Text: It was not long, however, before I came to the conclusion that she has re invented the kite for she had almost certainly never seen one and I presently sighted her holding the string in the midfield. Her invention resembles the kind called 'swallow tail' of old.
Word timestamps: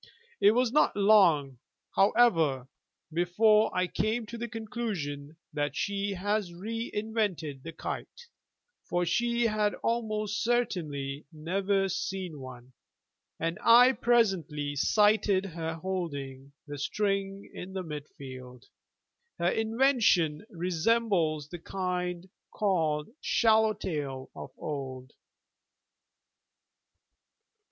It 0.39 0.53
was 0.53 0.71
not 0.71 0.97
long, 0.97 1.59
however, 1.93 2.67
before 3.13 3.69
I 3.71 3.85
came 3.85 4.25
to 4.25 4.37
the 4.39 4.47
conclusion 4.47 5.37
that 5.53 5.75
she 5.75 6.13
has 6.13 6.51
re 6.55 6.89
invented 6.91 7.61
the 7.61 7.71
kite 7.71 8.25
for 8.89 9.05
she 9.05 9.43
had 9.45 9.75
almost 9.83 10.43
certainly 10.43 11.27
never 11.31 11.87
seen 11.87 12.39
one 12.39 12.73
and 13.39 13.59
I 13.63 13.91
presently 13.91 14.75
sighted 14.75 15.45
her 15.45 15.75
holding 15.75 16.53
the 16.65 16.79
string 16.79 17.51
in 17.53 17.73
the 17.73 17.83
midfield. 17.83 18.63
Her 19.37 19.49
invention 19.51 20.47
resembles 20.49 21.47
the 21.47 21.59
kind 21.59 22.27
called 22.49 23.09
'swallow 23.21 23.73
tail' 23.73 24.31
of 24.35 24.49
old. 24.57 25.13